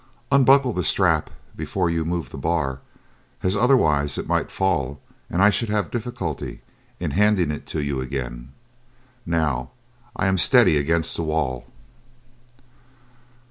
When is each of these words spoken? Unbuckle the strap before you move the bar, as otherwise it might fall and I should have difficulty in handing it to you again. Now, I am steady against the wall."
Unbuckle 0.31 0.73
the 0.73 0.83
strap 0.83 1.29
before 1.55 1.87
you 1.87 2.03
move 2.03 2.31
the 2.31 2.37
bar, 2.39 2.79
as 3.43 3.55
otherwise 3.55 4.17
it 4.17 4.25
might 4.27 4.49
fall 4.49 4.99
and 5.29 5.43
I 5.43 5.51
should 5.51 5.69
have 5.69 5.91
difficulty 5.91 6.61
in 6.99 7.11
handing 7.11 7.51
it 7.51 7.67
to 7.67 7.83
you 7.83 8.01
again. 8.01 8.51
Now, 9.27 9.69
I 10.15 10.25
am 10.25 10.39
steady 10.39 10.79
against 10.79 11.15
the 11.15 11.21
wall." 11.21 11.67